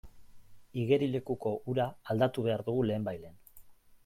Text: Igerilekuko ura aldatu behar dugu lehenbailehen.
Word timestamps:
Igerilekuko 0.83 1.51
ura 1.75 1.85
aldatu 2.15 2.47
behar 2.49 2.65
dugu 2.71 2.89
lehenbailehen. 2.89 3.39